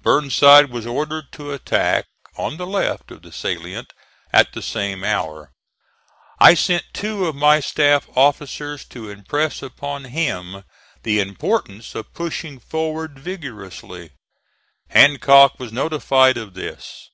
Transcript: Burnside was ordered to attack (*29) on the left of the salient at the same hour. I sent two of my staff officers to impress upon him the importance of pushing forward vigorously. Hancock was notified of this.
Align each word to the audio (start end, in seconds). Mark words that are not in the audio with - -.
Burnside 0.00 0.70
was 0.70 0.86
ordered 0.86 1.30
to 1.32 1.52
attack 1.52 2.06
(*29) 2.38 2.44
on 2.52 2.56
the 2.56 2.66
left 2.66 3.10
of 3.10 3.20
the 3.20 3.30
salient 3.30 3.92
at 4.32 4.54
the 4.54 4.62
same 4.62 5.04
hour. 5.04 5.52
I 6.40 6.54
sent 6.54 6.86
two 6.94 7.26
of 7.26 7.36
my 7.36 7.60
staff 7.60 8.08
officers 8.16 8.86
to 8.86 9.10
impress 9.10 9.62
upon 9.62 10.04
him 10.04 10.64
the 11.02 11.20
importance 11.20 11.94
of 11.94 12.14
pushing 12.14 12.58
forward 12.58 13.18
vigorously. 13.18 14.12
Hancock 14.88 15.60
was 15.60 15.70
notified 15.70 16.38
of 16.38 16.54
this. 16.54 17.10